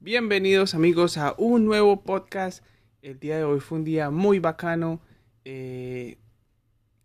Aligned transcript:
Bienvenidos 0.00 0.76
amigos 0.76 1.18
a 1.18 1.34
un 1.38 1.64
nuevo 1.64 2.02
podcast. 2.02 2.62
El 3.02 3.18
día 3.18 3.36
de 3.36 3.42
hoy 3.42 3.58
fue 3.58 3.78
un 3.78 3.84
día 3.84 4.10
muy 4.10 4.38
bacano. 4.38 5.00
Eh, 5.44 6.18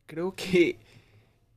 creo 0.06 0.36
que 0.36 0.78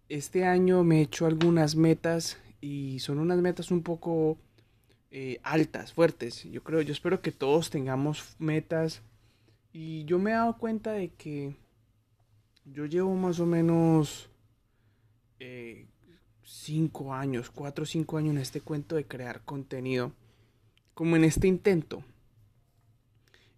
este 0.09 0.47
año 0.47 0.83
me 0.83 0.99
he 0.99 1.03
hecho 1.03 1.27
algunas 1.27 1.77
metas 1.77 2.39
y 2.63 3.01
son 3.01 3.19
unas 3.19 3.39
metas 3.43 3.71
un 3.71 3.83
poco 3.83 4.39
eh, 5.11 5.39
altas, 5.43 5.93
fuertes. 5.93 6.43
Yo 6.45 6.65
creo, 6.65 6.81
yo 6.81 6.95
espero 6.95 7.21
que 7.21 7.33
todos 7.33 7.69
tengamos 7.69 8.35
metas. 8.39 9.03
Y 9.75 10.07
yo 10.07 10.19
me 10.19 10.31
he 10.31 10.35
dado 10.35 10.57
cuenta 10.57 10.93
de 10.93 11.11
que 11.11 11.55
yo 12.65 12.87
llevo 12.87 13.15
más 13.15 13.41
o 13.41 13.47
menos 13.47 14.31
eh, 15.39 15.87
cinco 16.43 17.13
años, 17.13 17.51
cuatro 17.51 17.83
o 17.83 17.87
cinco 17.87 18.17
años 18.17 18.37
en 18.37 18.41
este 18.41 18.63
cuento 18.63 18.97
de 18.97 19.05
crear 19.05 19.43
contenido 19.45 20.13
como 20.97 21.15
en 21.15 21.25
este 21.25 21.47
intento. 21.47 22.03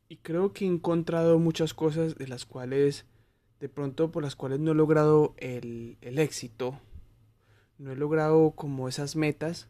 Y 0.09 0.17
creo 0.17 0.53
que 0.53 0.65
he 0.65 0.69
encontrado 0.69 1.39
muchas 1.39 1.73
cosas 1.73 2.19
de 2.19 2.27
las 2.27 2.45
cuales, 2.45 3.07
de 3.61 3.69
pronto 3.69 4.11
por 4.11 4.25
las 4.25 4.35
cuales 4.35 4.59
no 4.59 4.73
he 4.73 4.75
logrado 4.75 5.37
el, 5.37 5.99
éxito, 6.01 6.81
no 7.79 7.93
he 7.93 7.97
logrado 7.97 8.51
como 8.57 8.89
esas 8.89 9.15
metas. 9.15 9.69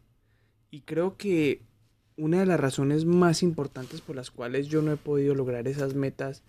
Y 0.70 0.80
creo 0.80 1.18
que 1.18 1.60
una 2.16 2.40
de 2.40 2.46
las 2.46 2.58
razones 2.58 3.04
más 3.04 3.42
importantes 3.42 4.00
por 4.00 4.16
las 4.16 4.30
cuales 4.30 4.68
yo 4.68 4.80
no 4.80 4.90
he 4.90 4.96
podido 4.96 5.34
lograr 5.34 5.68
esas 5.68 5.94
metas, 5.94 6.42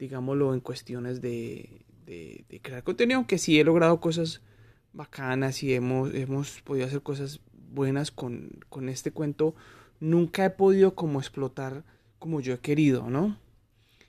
digámoslo, 0.00 0.52
en 0.52 0.58
cuestiones 0.58 1.20
de, 1.20 1.86
de, 2.06 2.60
crear 2.60 2.82
contenido, 2.82 3.18
aunque 3.18 3.38
sí 3.38 3.60
he 3.60 3.62
logrado 3.62 4.00
cosas 4.00 4.42
bacanas 4.92 5.62
y 5.62 5.74
hemos, 5.74 6.12
hemos 6.12 6.60
podido 6.62 6.88
hacer 6.88 7.02
cosas 7.02 7.40
buenas 7.52 8.10
con, 8.10 8.50
con 8.68 8.88
este 8.88 9.12
cuento 9.12 9.54
nunca 10.00 10.44
he 10.44 10.50
podido 10.50 10.94
como 10.94 11.20
explotar 11.20 11.84
como 12.18 12.40
yo 12.40 12.54
he 12.54 12.58
querido, 12.58 13.08
¿no? 13.10 13.38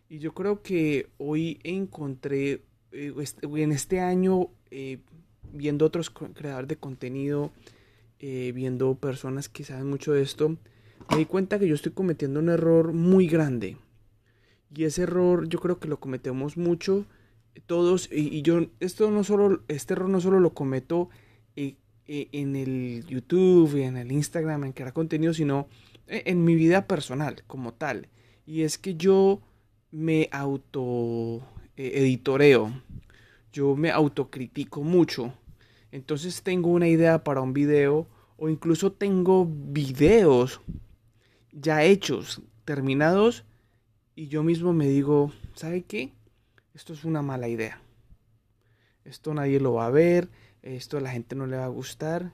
Y 0.09 0.19
yo 0.19 0.33
creo 0.33 0.61
que 0.61 1.09
hoy 1.17 1.59
encontré, 1.63 2.63
eh, 2.91 3.13
en 3.41 3.71
este 3.71 3.99
año, 3.99 4.49
eh, 4.71 4.99
viendo 5.51 5.85
otros 5.85 6.09
creadores 6.09 6.69
de 6.69 6.77
contenido, 6.77 7.51
eh, 8.19 8.51
viendo 8.55 8.95
personas 8.95 9.49
que 9.49 9.63
saben 9.63 9.89
mucho 9.89 10.13
de 10.13 10.21
esto, 10.21 10.57
me 11.09 11.17
di 11.17 11.25
cuenta 11.25 11.59
que 11.59 11.67
yo 11.67 11.75
estoy 11.75 11.91
cometiendo 11.91 12.39
un 12.39 12.49
error 12.49 12.93
muy 12.93 13.27
grande. 13.27 13.77
Y 14.73 14.85
ese 14.85 15.03
error 15.03 15.47
yo 15.47 15.59
creo 15.59 15.79
que 15.79 15.87
lo 15.87 15.99
cometemos 15.99 16.57
mucho 16.57 17.05
todos 17.65 18.09
y, 18.11 18.41
yo 18.41 18.67
esto 18.79 19.09
no 19.11 19.23
solo 19.23 19.63
este 19.67 19.93
error 19.93 20.09
no 20.09 20.21
solo 20.21 20.39
lo 20.39 20.53
cometo 20.53 21.09
eh, 21.55 21.75
en 22.07 22.55
el 22.55 23.05
YouTube, 23.05 23.75
en 23.75 23.97
el 23.97 24.11
Instagram, 24.11 24.63
en 24.63 24.71
crear 24.73 24.93
contenido, 24.93 25.33
sino 25.33 25.67
eh, 26.07 26.23
en 26.25 26.43
mi 26.43 26.55
vida 26.55 26.87
personal 26.87 27.43
como 27.47 27.73
tal. 27.73 28.07
Y 28.45 28.61
es 28.61 28.77
que 28.77 28.95
yo 28.95 29.41
me 29.91 30.29
auto 30.31 31.41
eh, 31.75 32.19
yo 33.51 33.75
me 33.75 33.91
autocritico 33.91 34.83
mucho. 34.83 35.33
Entonces 35.91 36.43
tengo 36.43 36.69
una 36.69 36.87
idea 36.87 37.23
para 37.23 37.41
un 37.41 37.53
video 37.53 38.07
o 38.37 38.49
incluso 38.49 38.91
tengo 38.91 39.47
videos 39.49 40.61
ya 41.51 41.83
hechos, 41.83 42.41
terminados, 42.65 43.45
y 44.15 44.27
yo 44.27 44.43
mismo 44.43 44.73
me 44.73 44.87
digo, 44.87 45.31
¿sabe 45.55 45.83
qué? 45.83 46.13
Esto 46.73 46.93
es 46.93 47.03
una 47.03 47.21
mala 47.21 47.47
idea. 47.47 47.81
Esto 49.05 49.33
nadie 49.33 49.59
lo 49.59 49.73
va 49.73 49.87
a 49.87 49.91
ver, 49.91 50.29
esto 50.75 50.97
a 50.97 51.01
la 51.01 51.11
gente 51.11 51.35
no 51.35 51.47
le 51.47 51.57
va 51.57 51.65
a 51.65 51.69
gustar. 51.69 52.33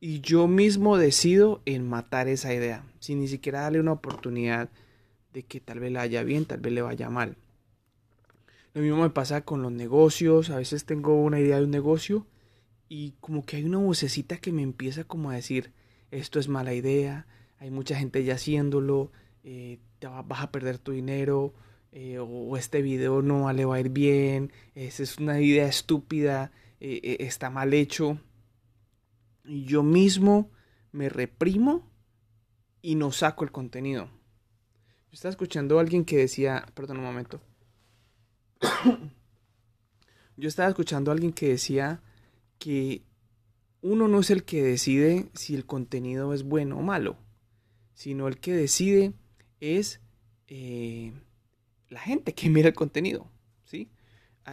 Y 0.00 0.20
yo 0.20 0.48
mismo 0.48 0.96
decido 0.96 1.60
en 1.66 1.88
matar 1.88 2.28
esa 2.28 2.54
idea, 2.54 2.84
sin 3.00 3.20
ni 3.20 3.28
siquiera 3.28 3.62
darle 3.62 3.80
una 3.80 3.92
oportunidad 3.92 4.70
de 5.32 5.42
que 5.42 5.60
tal 5.60 5.80
vez 5.80 5.92
le 5.92 5.98
vaya 5.98 6.22
bien, 6.22 6.46
tal 6.46 6.60
vez 6.60 6.72
le 6.72 6.82
vaya 6.82 7.10
mal. 7.10 7.36
Lo 8.72 8.82
mismo 8.82 9.02
me 9.02 9.10
pasa 9.10 9.42
con 9.42 9.62
los 9.62 9.72
negocios, 9.72 10.50
a 10.50 10.56
veces 10.56 10.84
tengo 10.84 11.20
una 11.20 11.40
idea 11.40 11.58
de 11.58 11.64
un 11.64 11.70
negocio 11.70 12.26
y 12.88 13.14
como 13.20 13.44
que 13.44 13.56
hay 13.56 13.64
una 13.64 13.78
vocecita 13.78 14.38
que 14.38 14.52
me 14.52 14.62
empieza 14.62 15.04
como 15.04 15.30
a 15.30 15.34
decir, 15.34 15.72
esto 16.10 16.38
es 16.38 16.48
mala 16.48 16.72
idea, 16.72 17.26
hay 17.58 17.70
mucha 17.70 17.96
gente 17.96 18.24
ya 18.24 18.34
haciéndolo, 18.34 19.12
eh, 19.44 19.78
te 19.98 20.06
vas 20.06 20.40
a 20.40 20.50
perder 20.50 20.78
tu 20.78 20.92
dinero, 20.92 21.52
eh, 21.92 22.18
o 22.18 22.56
este 22.56 22.82
video 22.82 23.22
no 23.22 23.52
le 23.52 23.64
va 23.64 23.76
a 23.76 23.80
ir 23.80 23.90
bien, 23.90 24.52
esa 24.74 25.02
es 25.02 25.18
una 25.18 25.40
idea 25.40 25.66
estúpida, 25.66 26.52
eh, 26.80 27.00
eh, 27.02 27.16
está 27.20 27.50
mal 27.50 27.72
hecho. 27.74 28.18
Y 29.44 29.64
yo 29.64 29.82
mismo 29.82 30.50
me 30.92 31.08
reprimo 31.08 31.88
y 32.82 32.94
no 32.94 33.12
saco 33.12 33.44
el 33.44 33.52
contenido. 33.52 34.10
Yo 35.10 35.14
estaba 35.14 35.30
escuchando 35.30 35.78
a 35.78 35.80
alguien 35.80 36.04
que 36.04 36.16
decía, 36.16 36.66
perdón 36.74 36.98
un 36.98 37.04
momento. 37.04 37.40
Yo 40.36 40.48
estaba 40.48 40.68
escuchando 40.68 41.10
a 41.10 41.14
alguien 41.14 41.32
que 41.32 41.48
decía 41.48 42.00
que 42.58 43.02
uno 43.82 44.08
no 44.08 44.20
es 44.20 44.30
el 44.30 44.44
que 44.44 44.62
decide 44.62 45.28
si 45.34 45.54
el 45.54 45.66
contenido 45.66 46.32
es 46.32 46.44
bueno 46.44 46.78
o 46.78 46.82
malo, 46.82 47.18
sino 47.94 48.28
el 48.28 48.38
que 48.38 48.54
decide 48.54 49.12
es 49.60 50.00
eh, 50.48 51.12
la 51.88 52.00
gente 52.00 52.34
que 52.34 52.48
mira 52.48 52.68
el 52.68 52.74
contenido, 52.74 53.30
¿sí? 53.64 53.90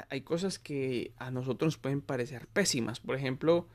Hay 0.09 0.22
cosas 0.22 0.59
que 0.59 1.13
a 1.18 1.31
nosotros 1.31 1.68
nos 1.68 1.78
pueden 1.78 2.02
parecer 2.02 2.47
pésimas. 2.47 3.00
Por 3.00 3.16
ejemplo, 3.16 3.68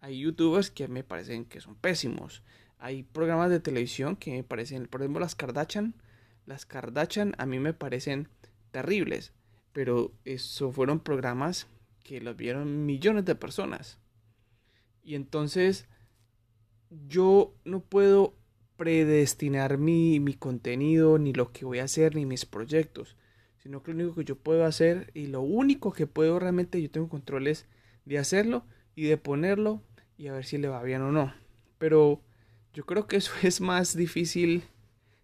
hay 0.00 0.20
youtubers 0.20 0.70
que 0.70 0.88
me 0.88 1.04
parecen 1.04 1.44
que 1.44 1.60
son 1.60 1.74
pésimos. 1.74 2.42
Hay 2.78 3.02
programas 3.02 3.50
de 3.50 3.60
televisión 3.60 4.16
que 4.16 4.32
me 4.32 4.44
parecen, 4.44 4.86
por 4.86 5.02
ejemplo, 5.02 5.20
las 5.20 5.34
Kardashian. 5.34 5.94
Las 6.46 6.66
Kardashian 6.66 7.34
a 7.38 7.46
mí 7.46 7.58
me 7.58 7.74
parecen 7.74 8.28
terribles. 8.70 9.32
Pero 9.72 10.12
eso 10.24 10.72
fueron 10.72 11.00
programas 11.00 11.66
que 12.02 12.20
los 12.20 12.36
vieron 12.36 12.86
millones 12.86 13.24
de 13.24 13.34
personas. 13.34 13.98
Y 15.02 15.14
entonces 15.14 15.86
yo 17.08 17.54
no 17.64 17.80
puedo 17.80 18.34
predestinar 18.76 19.78
mi, 19.78 20.20
mi 20.20 20.34
contenido, 20.34 21.18
ni 21.18 21.32
lo 21.32 21.52
que 21.52 21.64
voy 21.64 21.80
a 21.80 21.84
hacer, 21.84 22.14
ni 22.14 22.24
mis 22.24 22.46
proyectos 22.46 23.16
sino 23.68 23.82
que 23.82 23.92
lo 23.92 23.98
único 23.98 24.14
que 24.14 24.24
yo 24.24 24.34
puedo 24.34 24.64
hacer 24.64 25.10
y 25.12 25.26
lo 25.26 25.42
único 25.42 25.92
que 25.92 26.06
puedo 26.06 26.38
realmente 26.38 26.80
yo 26.80 26.90
tengo 26.90 27.10
control 27.10 27.48
es 27.48 27.66
de 28.06 28.16
hacerlo 28.16 28.64
y 28.94 29.02
de 29.02 29.18
ponerlo 29.18 29.82
y 30.16 30.28
a 30.28 30.32
ver 30.32 30.46
si 30.46 30.56
le 30.56 30.68
va 30.68 30.82
bien 30.82 31.02
o 31.02 31.12
no. 31.12 31.34
Pero 31.76 32.22
yo 32.72 32.86
creo 32.86 33.06
que 33.06 33.18
eso 33.18 33.30
es 33.42 33.60
más 33.60 33.94
difícil 33.94 34.62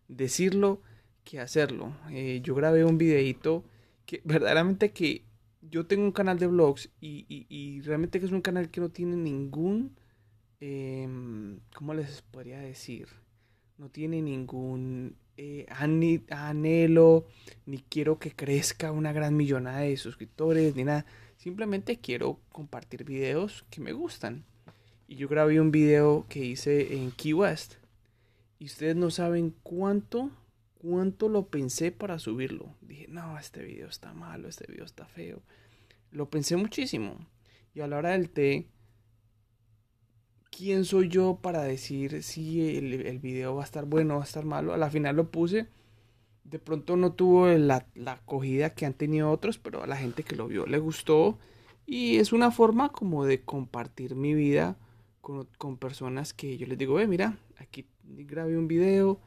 decirlo 0.09 0.83
que 1.25 1.41
hacerlo. 1.41 1.97
Eh, 2.11 2.43
yo 2.43 2.55
grabé 2.55 2.85
un 2.85 2.99
videito 2.99 3.65
que 4.05 4.21
verdaderamente 4.25 4.93
que 4.93 5.25
yo 5.63 5.87
tengo 5.87 6.05
un 6.05 6.13
canal 6.13 6.39
de 6.39 6.47
vlogs 6.47 6.91
y, 7.01 7.81
realmente 7.81 8.21
que 8.21 8.27
es 8.27 8.33
un 8.33 8.43
canal 8.43 8.71
que 8.71 8.83
no 8.83 8.91
tiene 8.91 9.17
ningún, 9.17 9.97
em, 10.61 11.61
¿cómo 11.75 11.95
les 11.95 12.21
podría 12.21 12.59
decir? 12.59 13.09
No 13.77 13.89
tiene 13.89 14.23
ningún 14.23 15.17
eh, 15.37 15.67
anhelo, 15.69 17.27
ni 17.67 17.79
quiero 17.79 18.19
que 18.19 18.31
crezca 18.31 18.93
una 18.93 19.13
gran 19.13 19.37
millonada 19.37 19.81
de 19.81 19.97
suscriptores, 19.97 20.77
ni 20.77 20.85
nada. 20.85 21.07
Simplemente 21.37 21.99
quiero 21.99 22.39
compartir 22.51 23.05
videos 23.05 23.65
que 23.71 23.81
me 23.81 23.93
gustan. 23.93 24.45
Y 25.09 25.17
yo 25.17 25.29
grabé 25.29 25.61
un 25.61 25.71
video 25.71 26.25
que 26.29 26.45
hice 26.45 26.95
en 26.97 27.11
Key 27.11 27.33
West. 27.33 27.75
Y 28.59 28.67
ustedes 28.67 28.95
no 28.95 29.11
saben 29.11 29.55
cuánto, 29.63 30.31
cuánto 30.79 31.29
lo 31.29 31.49
pensé 31.49 31.91
para 31.91 32.19
subirlo. 32.19 32.75
Dije, 32.81 33.07
no, 33.09 33.39
este 33.39 33.63
video 33.65 33.89
está 33.89 34.15
malo, 34.15 34.49
este 34.49 34.71
video 34.71 34.85
está 34.85 35.05
feo. 35.07 35.43
Lo 36.13 36.31
pensé 36.31 36.57
muchísimo. 36.57 37.27
Y 37.75 37.81
a 37.81 37.89
la 37.89 37.99
hora 37.99 38.11
del 38.11 38.31
té, 38.31 38.69
¿quién 40.57 40.85
soy 40.85 41.09
yo 41.09 41.39
para 41.41 41.63
decir 41.63 42.23
si 42.23 42.77
el, 42.77 43.19
video 43.19 43.57
va 43.57 43.63
a 43.63 43.65
estar 43.65 43.87
bueno 43.87 44.15
o 44.15 44.17
va 44.19 44.23
a 44.23 44.27
estar 44.27 44.45
malo? 44.45 44.73
A 44.73 44.77
la 44.77 44.91
final 44.91 45.17
lo 45.17 45.31
puse. 45.31 45.67
De 46.45 46.59
pronto 46.59 46.97
no 46.97 47.13
tuvo 47.13 47.49
la, 47.49 47.87
acogida 48.07 48.71
que 48.71 48.87
han 48.87 48.95
tenido 48.95 49.31
otros, 49.31 49.59
pero 49.59 49.83
a 49.83 49.87
la 49.87 49.97
gente 49.97 50.23
que 50.23 50.37
lo 50.37 50.49
vio 50.49 50.67
le 50.67 50.79
gustó. 50.79 51.39
Y 51.87 52.17
es 52.17 52.33
una 52.33 52.51
forma 52.51 52.91
como 52.91 53.25
de 53.25 53.43
compartir 53.43 54.15
mi 54.15 54.35
vida 54.35 54.77
con, 55.21 55.77
personas 55.79 56.35
que 56.35 56.57
yo 56.57 56.67
les 56.67 56.79
digo, 56.79 56.95
ve, 56.95 57.07
mira, 57.07 57.39
aquí 57.59 57.87
grabé 58.03 58.57
un 58.59 58.69
video, 58.69 59.21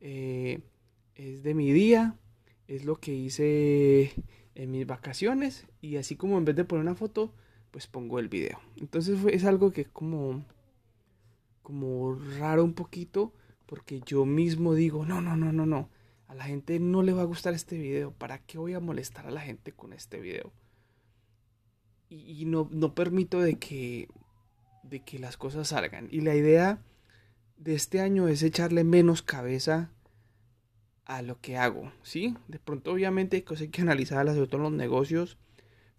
eh, 0.00 0.60
es 1.14 1.42
de 1.42 1.54
mi 1.54 1.72
día, 1.72 2.16
es 2.68 2.84
lo 2.84 2.96
que 2.96 3.12
hice 3.14 4.12
en 4.54 4.70
mis 4.70 4.86
vacaciones. 4.86 5.66
Y 5.80 5.96
así 5.96 6.16
como 6.16 6.38
en 6.38 6.44
vez 6.44 6.56
de 6.56 6.64
poner 6.64 6.84
una 6.84 6.94
foto, 6.94 7.32
pues 7.70 7.86
pongo 7.86 8.18
el 8.18 8.28
video. 8.28 8.60
Entonces 8.76 9.18
es 9.30 9.44
algo 9.44 9.72
que 9.72 9.84
como 9.84 10.44
como 11.62 12.14
raro 12.38 12.64
un 12.64 12.74
poquito 12.74 13.32
porque 13.72 14.02
yo 14.04 14.26
mismo 14.26 14.74
digo, 14.74 15.06
no, 15.06 15.22
no, 15.22 15.34
no, 15.34 15.50
no, 15.50 15.64
no. 15.64 15.88
A 16.26 16.34
la 16.34 16.44
gente 16.44 16.78
no 16.78 17.02
le 17.02 17.14
va 17.14 17.22
a 17.22 17.24
gustar 17.24 17.54
este 17.54 17.78
video. 17.78 18.12
¿Para 18.12 18.38
qué 18.38 18.58
voy 18.58 18.74
a 18.74 18.80
molestar 18.80 19.26
a 19.26 19.30
la 19.30 19.40
gente 19.40 19.72
con 19.72 19.94
este 19.94 20.20
video? 20.20 20.52
Y, 22.10 22.44
no, 22.44 22.68
no 22.70 22.94
permito 22.94 23.40
de 23.40 23.54
que, 23.54 24.08
de 24.82 25.00
que 25.00 25.18
las 25.18 25.38
cosas 25.38 25.68
salgan. 25.68 26.08
Y 26.10 26.20
la 26.20 26.34
idea 26.34 26.82
de 27.56 27.74
este 27.74 28.02
año 28.02 28.28
es 28.28 28.42
echarle 28.42 28.84
menos 28.84 29.22
cabeza 29.22 29.90
a 31.06 31.22
lo 31.22 31.40
que 31.40 31.56
hago, 31.56 31.92
¿sí? 32.02 32.36
De 32.48 32.58
pronto 32.58 32.92
obviamente 32.92 33.36
hay 33.36 33.42
cosas 33.42 33.68
que 33.68 33.80
analizarlas, 33.80 34.34
sobre 34.34 34.48
todo 34.48 34.58
en 34.58 34.64
los 34.64 34.72
negocios, 34.72 35.38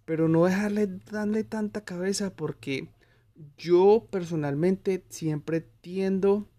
pero 0.05 0.27
no 0.27 0.45
dejarle 0.45 0.87
darle 1.11 1.43
tanta 1.43 1.83
cabeza 1.83 2.35
porque 2.35 2.87
yo 3.57 4.07
personalmente 4.11 5.05
siempre 5.09 5.61
tiendo 5.61 6.49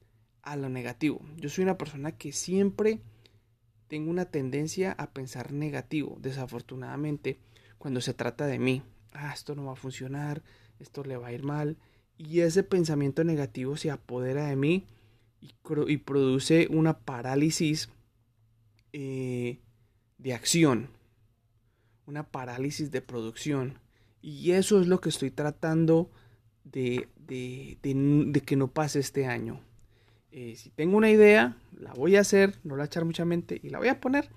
a 0.43 0.57
lo 0.57 0.69
negativo. 0.69 1.21
Yo 1.37 1.49
soy 1.49 1.65
una 1.65 1.79
persona 1.79 2.13
que 2.13 2.33
siempre 2.33 3.01
tengo 3.89 4.11
una 4.11 4.27
tendencia 4.27 4.93
a 4.93 5.13
pensar 5.13 5.53
negativo, 5.53 6.19
desafortunadamente, 6.21 7.39
cuando 7.79 8.01
se 8.01 8.15
trata 8.15 8.47
de 8.47 8.59
mí. 8.59 8.83
Ah, 9.13 9.33
esto 9.33 9.55
no 9.55 9.67
va 9.67 9.73
a 9.73 9.77
funcionar, 9.77 10.43
esto 10.79 11.05
le 11.05 11.17
va 11.17 11.29
a 11.29 11.33
ir 11.33 11.45
mal. 11.45 11.79
Y 12.17 12.41
ese 12.41 12.63
pensamiento 12.63 13.25
negativo 13.25 13.77
se 13.77 13.91
apodera 13.91 14.47
de 14.47 14.57
mí 14.57 14.87
y, 15.41 15.97
produce 15.99 16.69
una 16.71 16.99
parálisis 17.01 17.91
eh, 18.93 19.61
de 20.19 20.33
acción, 20.33 20.91
una 22.07 22.31
parálisis 22.31 22.91
de 22.91 23.03
producción. 23.03 23.79
Y 24.23 24.53
eso 24.53 24.81
es 24.81 24.87
lo 24.87 25.01
que 25.01 25.11
estoy 25.11 25.31
tratando 25.31 26.11
de, 26.11 26.24
de, 26.65 27.09
que 28.45 28.57
no 28.57 28.69
pase 28.69 28.99
este 28.99 29.27
año. 29.27 29.61
Eh, 30.33 30.55
si 30.57 30.71
tengo 30.71 30.97
una 30.97 31.11
idea, 31.11 31.57
la 31.79 31.93
voy 31.93 32.17
a 32.17 32.21
hacer, 32.21 32.59
no 32.65 32.77
la 32.77 32.87
echar 32.87 33.05
mucha 33.05 33.25
mente 33.25 33.61
y 33.63 33.71
la 33.71 33.79
voy 33.79 33.89
a 33.89 34.01
poner. 34.01 34.31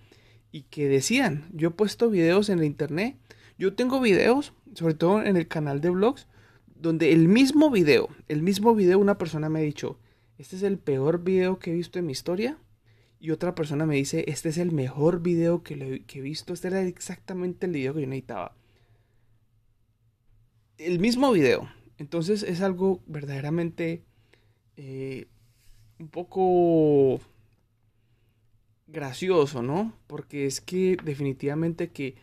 Y 0.52 0.64
que 0.64 0.88
decían, 0.88 1.50
yo 1.54 1.70
he 1.70 1.72
puesto 1.72 2.10
videos 2.10 2.50
en 2.50 2.60
el 2.60 2.66
internet, 2.66 3.16
yo 3.58 3.74
tengo 3.74 4.00
videos, 4.00 4.54
sobre 4.76 4.94
todo 4.94 5.24
en 5.24 5.36
el 5.36 5.48
canal 5.48 5.82
de 5.82 5.90
vlogs, 5.90 6.28
donde 6.76 7.12
el 7.12 7.28
mismo 7.28 7.72
video, 7.72 8.10
el 8.28 8.44
mismo 8.44 8.76
video, 8.76 9.00
una 9.00 9.18
persona 9.18 9.50
me 9.50 9.60
ha 9.60 9.64
dicho, 9.64 9.98
este 10.38 10.56
es 10.56 10.64
el 10.64 10.78
peor 10.78 11.24
video 11.24 11.58
que 11.58 11.72
he 11.72 11.74
visto 11.74 11.98
en 11.98 12.06
mi 12.06 12.12
historia. 12.12 12.58
Y 13.20 13.32
otra 13.32 13.56
persona 13.56 13.88
me 13.88 13.96
dice, 13.96 14.26
este 14.28 14.50
es 14.50 14.60
el 14.60 14.72
mejor 14.72 15.24
video 15.24 15.64
que, 15.64 16.04
que 16.06 16.20
he 16.20 16.22
visto, 16.22 16.54
este 16.54 16.68
era 16.68 16.82
exactamente 16.84 17.66
el 17.66 17.72
video 17.72 17.96
que 17.96 18.02
yo 18.02 18.08
necesitaba. 18.08 18.56
El 20.78 21.00
mismo 21.00 21.32
video. 21.32 21.68
Entonces 21.98 22.44
es 22.44 22.62
algo 22.62 23.02
verdaderamente 23.08 24.04
eh, 24.76 25.28
un 26.00 26.10
poco 26.10 27.20
gracioso, 28.88 29.62
¿no? 29.62 29.94
Porque 30.08 30.46
es 30.46 30.62
que 30.62 30.98
definitivamente 31.04 31.90
que 31.90 32.16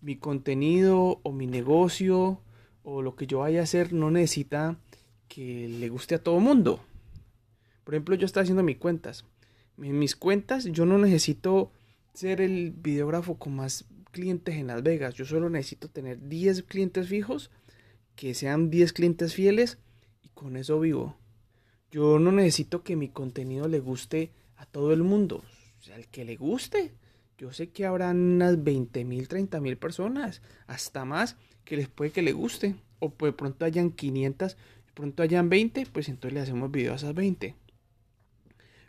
mi 0.00 0.16
contenido 0.16 1.20
o 1.22 1.32
mi 1.32 1.46
negocio 1.46 2.40
o 2.82 3.02
lo 3.02 3.16
que 3.16 3.26
yo 3.26 3.40
vaya 3.40 3.60
a 3.60 3.64
hacer 3.64 3.92
no 3.92 4.10
necesita 4.10 4.78
que 5.28 5.68
le 5.68 5.88
guste 5.88 6.14
a 6.14 6.22
todo 6.22 6.40
mundo. 6.40 6.80
Por 7.84 7.94
ejemplo, 7.94 8.14
yo 8.16 8.26
estoy 8.26 8.42
haciendo 8.42 8.62
mis 8.62 8.78
cuentas. 8.78 9.24
En 9.78 9.98
mis 9.98 10.16
cuentas 10.16 10.64
yo 10.64 10.86
no 10.86 10.98
necesito 10.98 11.70
ser 12.12 12.40
el 12.40 12.72
videógrafo 12.72 13.38
con 13.38 13.54
más 13.54 13.84
clientes 14.10 14.56
en 14.56 14.66
Las 14.66 14.82
Vegas. 14.82 15.14
Yo 15.14 15.24
solo 15.24 15.48
necesito 15.50 15.88
tener 15.88 16.28
10 16.28 16.64
clientes 16.64 17.08
fijos, 17.08 17.50
que 18.18 18.34
sean 18.34 18.68
10 18.68 18.94
clientes 18.94 19.32
fieles 19.32 19.78
y 20.22 20.28
con 20.30 20.56
eso 20.56 20.80
vivo. 20.80 21.16
Yo 21.92 22.18
no 22.18 22.32
necesito 22.32 22.82
que 22.82 22.96
mi 22.96 23.08
contenido 23.08 23.68
le 23.68 23.78
guste 23.78 24.32
a 24.56 24.66
todo 24.66 24.92
el 24.92 25.04
mundo. 25.04 25.44
O 25.78 25.82
sea, 25.82 25.94
el 25.94 26.08
que 26.08 26.24
le 26.24 26.34
guste. 26.34 26.90
Yo 27.38 27.52
sé 27.52 27.70
que 27.70 27.86
habrá 27.86 28.10
unas 28.10 28.64
20 28.64 29.04
mil, 29.04 29.28
30 29.28 29.60
mil 29.60 29.78
personas, 29.78 30.42
hasta 30.66 31.04
más, 31.04 31.36
que 31.64 31.76
les 31.76 31.86
puede 31.86 32.10
que 32.10 32.22
le 32.22 32.32
guste. 32.32 32.74
O 32.98 33.10
pues 33.10 33.32
de 33.32 33.36
pronto 33.36 33.64
hayan 33.64 33.92
500, 33.92 34.56
de 34.56 34.92
pronto 34.94 35.22
hayan 35.22 35.48
20, 35.48 35.86
pues 35.86 36.08
entonces 36.08 36.34
le 36.34 36.40
hacemos 36.40 36.72
video 36.72 36.94
a 36.94 36.96
esas 36.96 37.14
20. 37.14 37.54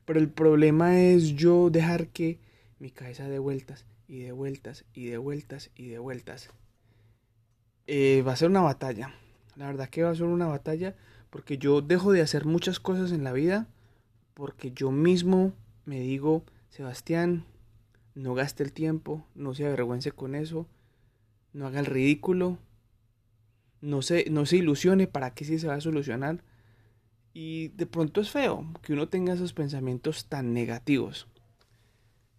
Pero 0.05 0.19
el 0.19 0.29
problema 0.29 0.99
es 0.99 1.35
yo 1.35 1.69
dejar 1.69 2.07
que 2.07 2.39
mi 2.79 2.89
cabeza 2.89 3.29
de 3.29 3.37
vueltas 3.37 3.85
y 4.07 4.21
de 4.21 4.31
vueltas 4.31 4.85
y 4.95 5.05
de 5.05 5.19
vueltas 5.19 5.69
y 5.75 5.89
de 5.89 5.99
vueltas. 5.99 6.49
Eh, 7.85 8.23
va 8.27 8.33
a 8.33 8.35
ser 8.35 8.49
una 8.49 8.61
batalla. 8.61 9.18
La 9.59 9.65
verdad 9.65 9.89
que 9.89 10.03
va 10.03 10.11
a 10.11 10.15
ser 10.15 10.23
una 10.23 10.47
batalla 10.47 10.95
porque 11.29 11.57
yo 11.57 11.81
dejo 11.81 12.13
de 12.13 12.21
hacer 12.21 12.45
muchas 12.45 12.79
cosas 12.79 13.11
en 13.11 13.25
la 13.25 13.33
vida 13.33 13.67
porque 14.33 14.71
yo 14.71 14.89
mismo 14.89 15.51
me 15.83 15.99
digo, 15.99 16.45
Sebastián, 16.69 17.43
no 18.15 18.35
gaste 18.35 18.63
el 18.63 18.71
tiempo, 18.71 19.27
no 19.35 19.53
se 19.53 19.65
avergüence 19.65 20.13
con 20.13 20.33
eso, 20.33 20.65
no 21.51 21.67
haga 21.67 21.81
el 21.81 21.87
ridículo, 21.87 22.57
no 23.81 24.01
se, 24.01 24.29
no 24.29 24.45
se 24.45 24.55
ilusione 24.55 25.07
para 25.07 25.33
que 25.33 25.43
sí 25.43 25.59
se 25.59 25.67
va 25.67 25.73
a 25.73 25.81
solucionar. 25.81 26.41
Y 27.33 27.67
de 27.69 27.85
pronto 27.85 28.21
es 28.21 28.29
feo 28.29 28.65
que 28.81 28.93
uno 28.93 29.09
tenga 29.09 29.33
esos 29.33 29.51
pensamientos 29.51 30.27
tan 30.27 30.53
negativos. 30.53 31.27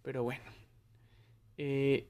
Pero 0.01 0.23
bueno, 0.23 0.41
eh, 1.59 2.07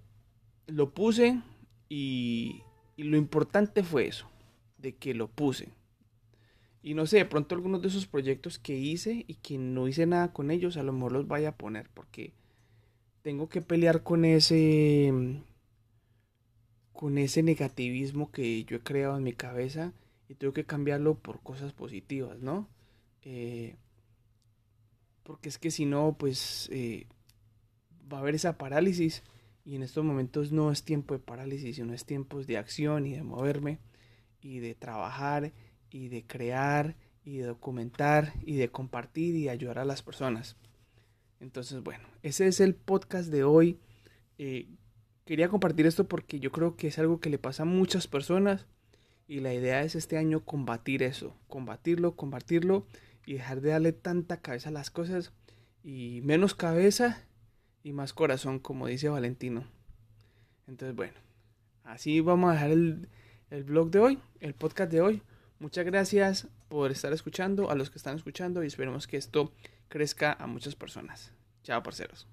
lo 0.67 0.93
puse 0.93 1.41
y 1.89 2.63
lo 2.95 3.17
importante 3.17 3.83
fue 3.83 4.07
eso, 4.07 4.30
de 4.81 4.95
que 4.95 5.13
lo 5.13 5.29
puse. 5.29 5.69
Y 6.83 6.95
no 6.95 7.05
sé, 7.05 7.17
de 7.17 7.25
pronto 7.25 7.53
algunos 7.53 7.81
de 7.81 7.89
esos 7.89 8.07
proyectos 8.07 8.57
que 8.57 8.75
hice 8.75 9.23
y 9.27 9.35
que 9.35 9.57
no 9.57 9.87
hice 9.87 10.05
nada 10.07 10.33
con 10.33 10.49
ellos, 10.49 10.77
a 10.77 10.83
lo 10.83 10.93
mejor 10.93 11.11
los 11.11 11.27
vaya 11.27 11.49
a 11.49 11.57
poner 11.57 11.89
porque 11.93 12.33
tengo 13.21 13.49
que 13.49 13.61
pelear 13.61 14.01
con 14.03 14.25
ese 14.25 15.13
con 16.91 17.17
ese 17.17 17.43
negativismo 17.43 18.31
que 18.31 18.63
yo 18.65 18.77
he 18.77 18.81
creado 18.81 19.17
en 19.17 19.23
mi 19.23 19.33
cabeza 19.33 19.93
y 20.27 20.35
tengo 20.35 20.53
que 20.53 20.65
cambiarlo 20.65 21.15
por 21.15 21.41
cosas 21.41 21.73
positivas, 21.73 22.39
¿no? 22.41 22.67
Eh, 23.23 23.75
porque 25.23 25.49
es 25.49 25.57
que 25.57 25.71
si 25.71 25.85
no, 25.85 26.15
pues 26.17 26.69
eh, 26.71 27.07
va 28.11 28.17
a 28.17 28.21
haber 28.21 28.35
esa 28.35 28.57
parálisis 28.57 29.23
y 29.65 29.75
en 29.75 29.83
estos 29.83 30.03
momentos 30.03 30.51
no 30.51 30.71
es 30.71 30.83
tiempo 30.83 31.13
de 31.13 31.19
parálisis, 31.19 31.75
sino 31.75 31.93
es 31.93 32.05
tiempo 32.05 32.43
de 32.43 32.57
acción 32.57 33.05
y 33.05 33.13
de 33.13 33.23
moverme 33.23 33.79
y 34.41 34.59
de 34.59 34.75
trabajar 34.75 35.51
y 35.89 36.09
de 36.09 36.25
crear 36.25 36.95
y 37.23 37.37
de 37.37 37.45
documentar 37.45 38.33
y 38.43 38.55
de 38.57 38.69
compartir 38.69 39.35
y 39.35 39.49
ayudar 39.49 39.79
a 39.79 39.85
las 39.85 40.01
personas. 40.01 40.55
Entonces, 41.39 41.81
bueno, 41.83 42.07
ese 42.23 42.47
es 42.47 42.59
el 42.59 42.75
podcast 42.75 43.29
de 43.29 43.43
hoy. 43.43 43.79
Eh, 44.37 44.67
quería 45.25 45.49
compartir 45.49 45.85
esto 45.85 46.07
porque 46.07 46.39
yo 46.39 46.51
creo 46.51 46.75
que 46.75 46.87
es 46.87 46.99
algo 46.99 47.19
que 47.19 47.29
le 47.29 47.37
pasa 47.37 47.63
a 47.63 47.65
muchas 47.65 48.07
personas 48.07 48.67
y 49.27 49.39
la 49.39 49.53
idea 49.53 49.83
es 49.83 49.95
este 49.95 50.17
año 50.17 50.43
combatir 50.43 51.03
eso, 51.03 51.35
combatirlo, 51.47 52.15
combatirlo 52.15 52.85
y 53.25 53.33
dejar 53.33 53.61
de 53.61 53.69
darle 53.69 53.93
tanta 53.93 54.41
cabeza 54.41 54.69
a 54.69 54.73
las 54.73 54.89
cosas 54.91 55.31
y 55.83 56.21
menos 56.23 56.53
cabeza 56.53 57.23
y 57.83 57.93
más 57.93 58.13
corazón, 58.13 58.59
como 58.59 58.87
dice 58.87 59.09
Valentino. 59.09 59.65
Entonces, 60.67 60.95
bueno, 60.95 61.13
así 61.83 62.19
vamos 62.21 62.49
a 62.49 62.53
dejar 62.53 62.71
el, 62.71 63.09
el 63.51 63.63
blog 63.63 63.91
de 63.91 63.99
hoy, 63.99 64.19
el 64.39 64.55
podcast 64.55 64.91
de 64.91 65.01
hoy. 65.01 65.21
Muchas 65.59 65.85
gracias 65.85 66.47
por 66.69 66.89
estar 66.89 67.13
escuchando, 67.13 67.69
a 67.69 67.75
los 67.75 67.91
que 67.91 67.97
están 67.97 68.15
escuchando 68.15 68.63
y 68.63 68.67
esperemos 68.67 69.05
que 69.05 69.17
esto 69.17 69.51
crezca 69.89 70.33
a 70.39 70.47
muchas 70.47 70.75
personas. 70.75 71.31
Chao, 71.63 71.83
parceros. 71.83 72.27